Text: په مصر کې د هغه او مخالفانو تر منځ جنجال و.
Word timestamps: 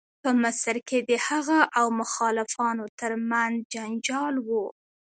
په 0.23 0.29
مصر 0.43 0.75
کې 0.87 0.99
د 1.09 1.11
هغه 1.27 1.59
او 1.79 1.85
مخالفانو 2.01 2.85
تر 2.99 3.11
منځ 3.29 3.55
جنجال 3.73 4.35
و. 4.47 4.49